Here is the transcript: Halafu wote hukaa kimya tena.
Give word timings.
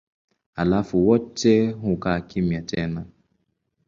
Halafu 0.55 1.07
wote 1.07 1.71
hukaa 1.71 2.19
kimya 2.21 2.61
tena. 2.61 3.05